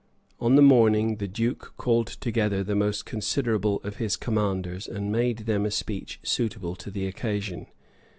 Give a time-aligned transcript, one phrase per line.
[0.39, 5.11] 332] On the morning, the duke called together the most considerable of his commanders, and
[5.11, 7.67] made them a speech suitable to the occasion.